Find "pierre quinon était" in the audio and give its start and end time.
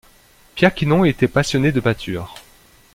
0.55-1.27